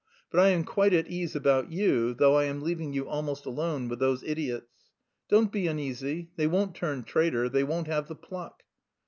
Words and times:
But 0.31 0.39
I 0.39 0.47
am 0.47 0.63
quite 0.63 0.93
at 0.93 1.11
ease 1.11 1.35
about 1.35 1.71
you, 1.71 2.15
though 2.15 2.33
I 2.35 2.45
am 2.45 2.63
leaving 2.63 2.91
you 2.91 3.07
almost 3.07 3.45
alone 3.45 3.87
with 3.87 3.99
those 3.99 4.23
idiots. 4.23 4.73
Don't 5.29 5.51
be 5.51 5.67
uneasy; 5.67 6.31
they 6.37 6.47
won't 6.47 6.73
turn 6.73 7.03
traitor, 7.03 7.47
they 7.49 7.63
won't 7.63 7.85
have 7.85 8.07
the 8.07 8.15
pluck.... 8.15 8.63